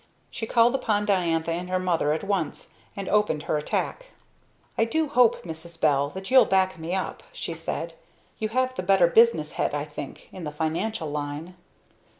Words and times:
She 0.31 0.47
called 0.47 0.73
upon 0.73 1.05
Diantha 1.05 1.51
and 1.51 1.69
her 1.69 1.77
mother 1.77 2.11
at 2.11 2.23
once, 2.23 2.71
and 2.95 3.07
opened 3.07 3.43
her 3.43 3.55
attack. 3.59 4.07
"I 4.75 4.83
do 4.83 5.07
hope, 5.07 5.43
Mrs. 5.43 5.79
Bell, 5.79 6.09
that 6.15 6.31
you'll 6.31 6.45
back 6.45 6.79
me 6.79 6.95
up," 6.95 7.21
she 7.31 7.53
said. 7.53 7.93
"You 8.39 8.49
have 8.49 8.73
the 8.73 8.81
better 8.81 9.05
business 9.05 9.51
head 9.51 9.75
I 9.75 9.85
think, 9.85 10.27
in 10.31 10.43
the 10.43 10.51
financial 10.51 11.11
line." 11.11 11.55